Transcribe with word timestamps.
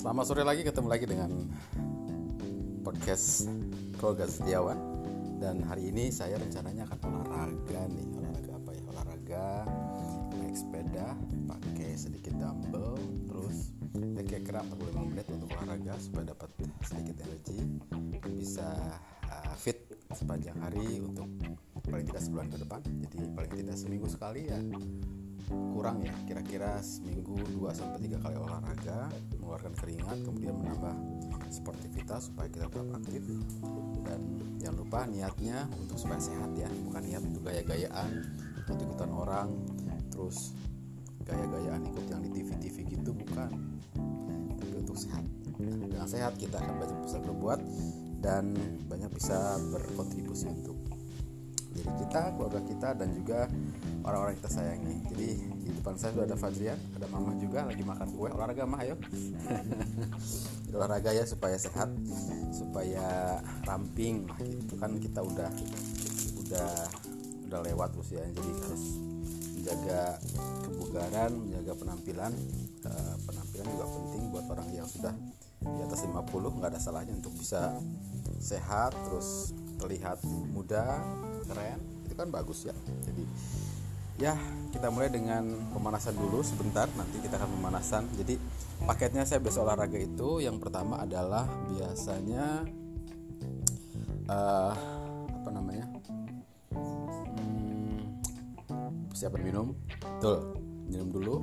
Selamat 0.00 0.32
sore 0.32 0.48
lagi 0.48 0.64
ketemu 0.64 0.88
lagi 0.88 1.04
dengan 1.04 1.28
podcast 2.80 3.52
keluarga 4.00 4.24
Setiawan. 4.24 4.80
Dan 5.36 5.60
hari 5.68 5.92
ini 5.92 6.08
saya 6.08 6.40
rencananya 6.40 6.88
akan 6.88 7.20
olahraga 7.20 7.84
nih. 7.92 8.08
Olahraga 8.16 8.52
apa 8.56 8.70
ya? 8.72 8.82
Olahraga 8.88 9.44
naik 10.40 10.56
sepeda 10.56 11.12
pakai 11.44 12.00
sedikit 12.00 12.32
dumbbell 12.40 12.96
terus 13.28 13.76
ya 14.16 14.24
kira-kira 14.24 14.64
45 14.72 15.04
menit 15.12 15.26
untuk 15.36 15.52
olahraga 15.52 15.94
supaya 16.00 16.32
dapat 16.32 16.48
sedikit 16.80 17.16
energi. 17.20 17.60
Bisa 18.40 18.72
uh, 19.28 19.54
fit 19.60 19.84
sepanjang 20.16 20.56
hari 20.64 21.04
untuk 21.04 21.28
paling 21.84 22.08
tidak 22.08 22.24
sebulan 22.24 22.48
ke 22.48 22.56
depan. 22.56 22.80
Jadi 23.04 23.18
paling 23.36 23.52
tidak 23.52 23.76
seminggu 23.76 24.08
sekali 24.08 24.48
ya 24.48 24.64
kurang 25.50 26.02
ya 26.06 26.14
kira-kira 26.28 26.78
seminggu 26.78 27.34
2 27.58 27.74
sampai 27.74 27.98
3 28.06 28.22
kali 28.22 28.36
olahraga 28.38 29.10
mengeluarkan 29.38 29.74
keringat 29.74 30.18
kemudian 30.22 30.54
menambah 30.54 30.94
sportivitas 31.50 32.30
supaya 32.30 32.46
kita 32.46 32.70
tetap 32.70 32.86
aktif. 32.94 33.22
Dan 34.06 34.20
jangan 34.62 34.76
lupa 34.80 35.00
niatnya 35.10 35.66
untuk 35.76 35.98
supaya 35.98 36.22
sehat 36.22 36.54
ya 36.54 36.70
bukan 36.86 37.02
niat 37.02 37.22
untuk 37.26 37.42
gaya-gayaan 37.46 38.10
ikut-ikutan 38.66 39.10
orang 39.10 39.48
terus 40.14 40.54
gaya-gayaan 41.26 41.82
ikut 41.86 42.04
yang 42.06 42.20
di 42.22 42.30
TV-TV 42.30 42.76
gitu 42.98 43.10
bukan. 43.10 43.50
Tapi 44.58 44.74
untuk 44.78 44.96
sehat. 44.98 45.24
Dengan 45.60 46.08
sehat 46.08 46.40
kita 46.40 46.56
akan 46.56 46.74
banyak 46.80 46.98
bisa 47.04 47.18
berbuat 47.20 47.60
dan 48.20 48.52
banyak 48.88 49.10
bisa 49.12 49.56
berkontribusi 49.72 50.48
untuk 50.48 50.69
diri 51.90 52.06
kita, 52.06 52.22
keluarga 52.38 52.60
kita 52.62 52.88
dan 52.94 53.08
juga 53.10 53.50
orang-orang 54.06 54.34
kita 54.38 54.50
sayangi. 54.50 54.94
Jadi 55.10 55.28
di 55.66 55.70
depan 55.74 55.94
saya 55.98 56.10
sudah 56.14 56.26
ada 56.30 56.38
Fadrian, 56.38 56.78
ada 56.94 57.06
Mama 57.10 57.34
juga 57.42 57.66
lagi 57.66 57.82
makan 57.82 58.08
kue. 58.14 58.30
Olahraga 58.30 58.62
mah 58.66 58.80
ayo. 58.86 58.94
olahraga 60.74 61.10
ya 61.10 61.26
supaya 61.26 61.58
sehat, 61.58 61.90
supaya 62.54 63.38
ramping. 63.66 64.30
Gitu 64.38 64.74
kan 64.78 64.94
kita 65.02 65.20
udah 65.20 65.50
udah 66.46 66.70
udah 67.50 67.60
lewat 67.66 67.90
usia 67.98 68.22
jadi 68.22 68.50
harus 68.62 68.84
menjaga 69.58 70.00
kebugaran, 70.62 71.30
menjaga 71.34 71.72
penampilan. 71.74 72.32
Uh, 72.80 73.14
penampilan 73.28 73.66
juga 73.76 73.86
penting 73.92 74.22
buat 74.32 74.46
orang 74.48 74.68
yang 74.72 74.88
sudah 74.88 75.12
di 75.60 75.80
atas 75.84 76.00
50 76.08 76.24
nggak 76.32 76.70
ada 76.72 76.80
salahnya 76.80 77.12
untuk 77.12 77.36
bisa 77.36 77.76
sehat 78.40 78.96
terus 79.04 79.52
terlihat 79.80 80.20
muda 80.52 81.00
keren 81.48 81.80
itu 82.04 82.14
kan 82.14 82.28
bagus 82.28 82.68
ya. 82.68 82.76
Jadi 83.08 83.24
ya 84.20 84.36
kita 84.68 84.92
mulai 84.92 85.08
dengan 85.08 85.48
pemanasan 85.72 86.12
dulu 86.12 86.44
sebentar 86.44 86.84
nanti 86.92 87.16
kita 87.24 87.40
akan 87.40 87.50
pemanasan. 87.56 88.04
Jadi 88.20 88.36
paketnya 88.84 89.24
saya 89.24 89.40
biasa 89.40 89.64
olahraga 89.64 89.96
itu 89.96 90.44
yang 90.44 90.60
pertama 90.60 91.00
adalah 91.00 91.48
biasanya 91.72 92.68
uh, 94.28 94.74
apa 95.40 95.50
namanya 95.50 95.88
hmm, 96.76 98.20
persiapan 99.08 99.40
minum 99.40 99.66
betul 100.04 100.60
minum 100.90 101.08
dulu. 101.08 101.36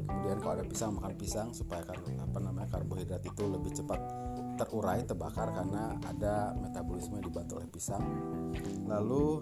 Kemudian 0.00 0.38
kalau 0.42 0.52
ada 0.60 0.64
pisang 0.66 0.90
makan 0.94 1.14
pisang 1.16 1.48
supaya 1.50 1.82
kar 1.82 1.98
apa 1.98 2.38
namanya 2.38 2.68
karbohidrat 2.78 3.24
itu 3.24 3.42
lebih 3.46 3.72
cepat 3.72 4.00
terurai 4.60 5.00
terbakar 5.08 5.48
karena 5.56 5.96
ada 6.04 6.52
metabolisme 6.60 7.16
dibantu 7.24 7.56
oleh 7.56 7.68
pisang. 7.72 8.04
Lalu 8.84 9.40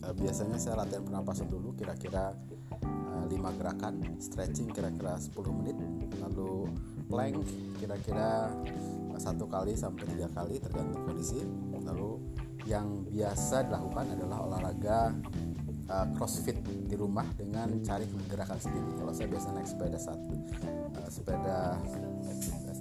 eh, 0.00 0.14
biasanya 0.16 0.56
saya 0.56 0.80
latihan 0.80 1.04
pernapasan 1.04 1.52
dulu 1.52 1.76
kira-kira 1.76 2.32
eh, 2.80 3.24
5 3.28 3.58
gerakan 3.60 3.94
stretching 4.16 4.72
kira-kira 4.72 5.20
10 5.20 5.36
menit. 5.52 5.76
Lalu 6.16 6.72
plank 7.12 7.44
kira-kira 7.76 8.48
satu 9.16 9.48
kali 9.48 9.76
sampai 9.76 10.04
tiga 10.08 10.28
kali 10.32 10.56
tergantung 10.60 11.04
kondisi. 11.04 11.44
Lalu 11.84 12.20
yang 12.66 13.04
biasa 13.06 13.68
dilakukan 13.68 14.18
adalah 14.18 14.38
olahraga 14.42 15.14
uh, 15.90 16.06
crossfit 16.18 16.58
di 16.62 16.96
rumah 16.98 17.26
dengan 17.38 17.70
cari 17.82 18.06
gerakan 18.26 18.58
sendiri. 18.58 18.90
Kalau 18.98 19.12
saya 19.14 19.28
biasa 19.30 19.46
naik 19.54 19.68
sepeda 19.70 19.98
satu, 19.98 20.34
uh, 20.98 21.08
sepeda 21.08 21.58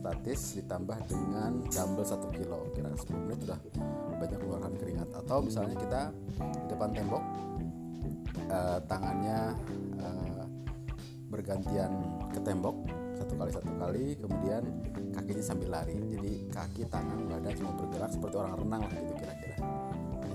statis 0.06 0.62
ditambah 0.62 0.98
dengan 1.10 1.66
dumbbell 1.66 2.06
1 2.06 2.38
kilo. 2.38 2.70
Kira 2.78 2.94
10 2.94 3.26
menit 3.26 3.42
udah 3.50 3.58
banyak 4.22 4.38
keluarkan 4.38 4.74
keringat. 4.78 5.10
Atau 5.18 5.42
misalnya 5.42 5.74
kita 5.74 6.02
di 6.38 6.66
depan 6.70 6.94
tembok 6.94 7.24
uh, 8.54 8.78
tangannya 8.86 9.58
uh, 9.98 10.46
bergantian 11.34 11.90
ke 12.30 12.38
tembok 12.46 12.78
satu 13.18 13.34
kali 13.34 13.50
satu 13.50 13.72
kali 13.82 14.06
kemudian 14.22 14.62
kakinya 15.18 15.42
sambil 15.42 15.74
lari. 15.74 15.98
Jadi 15.98 16.54
kaki 16.54 16.86
tangan 16.86 17.26
badan 17.26 17.54
semua 17.58 17.74
bergerak 17.74 18.12
seperti 18.14 18.36
orang 18.38 18.54
renang 18.62 18.82
lah 18.86 18.94
gitu 18.94 19.14
kira-kira. 19.18 19.58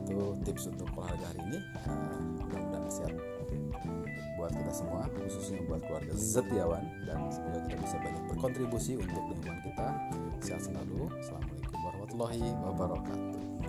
Itu 0.02 0.18
tips 0.42 0.66
untuk 0.74 0.90
olahraga 0.98 1.30
hari 1.30 1.40
ini. 1.46 1.58
Uh, 1.86 2.18
mudah-mudahan 2.42 2.90
sehat 2.90 3.14
buat 4.40 4.56
kita 4.56 4.72
semua 4.72 5.04
khususnya 5.14 5.60
buat 5.68 5.84
keluarga 5.86 6.12
Zetiawan. 6.18 6.84
Dan 7.06 7.30
semoga 7.30 7.60
kita 7.70 7.76
bisa 7.78 7.96
banyak 8.02 8.19
berkontribusi 8.40 8.96
untuk 8.96 9.20
lingkungan 9.28 9.60
kita. 9.60 9.88
Sehat 10.40 10.64
selalu. 10.64 11.12
Assalamualaikum 11.20 11.76
warahmatullahi 11.84 12.48
wabarakatuh 12.64 13.59